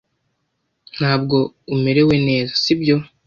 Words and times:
Ntabwo 0.97 1.37
umerewe 1.73 2.15
neza, 2.27 2.51
si 2.63 2.73
byo? 2.79 2.97